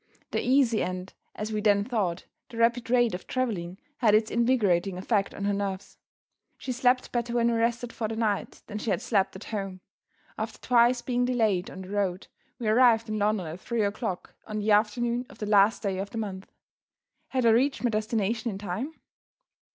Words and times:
The 0.31 0.41
easy 0.41 0.81
and 0.81 1.13
(as 1.35 1.53
we 1.53 1.61
then 1.61 1.83
thought) 1.85 2.25
the 2.49 2.57
rapid 2.57 2.89
rate 2.89 3.13
of 3.13 3.27
traveling 3.27 3.77
had 3.97 4.15
its 4.15 4.31
invigorating 4.31 4.97
effect 4.97 5.31
on 5.35 5.43
her 5.45 5.53
nerves. 5.53 5.99
She 6.57 6.71
slept 6.71 7.11
better 7.11 7.33
when 7.35 7.51
we 7.51 7.53
rested 7.59 7.93
for 7.93 8.07
the 8.07 8.15
night 8.15 8.63
than 8.65 8.79
she 8.79 8.89
had 8.89 8.99
slept 8.99 9.35
at 9.35 9.43
home. 9.43 9.79
After 10.39 10.57
twice 10.57 11.03
being 11.03 11.25
delayed 11.25 11.69
on 11.69 11.83
the 11.83 11.89
road, 11.89 12.25
we 12.57 12.67
arrived 12.67 13.09
in 13.09 13.19
London 13.19 13.45
at 13.45 13.59
three 13.59 13.83
o'clock 13.83 14.33
on 14.47 14.57
the 14.57 14.71
afternoon 14.71 15.27
of 15.29 15.37
the 15.37 15.45
last 15.45 15.83
day 15.83 15.99
of 15.99 16.09
the 16.09 16.17
month. 16.17 16.51
Had 17.27 17.45
I 17.45 17.51
reached 17.51 17.83
my 17.83 17.91
destination 17.91 18.49
in 18.49 18.57
time? 18.57 18.95